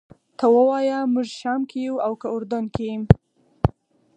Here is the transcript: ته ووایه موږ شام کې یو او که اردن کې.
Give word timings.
ته 0.37 0.45
ووایه 0.55 0.99
موږ 1.13 1.27
شام 1.39 1.61
کې 1.69 1.77
یو 1.87 1.95
او 2.05 2.13
که 2.21 2.27
اردن 2.35 2.63
کې. 2.75 2.89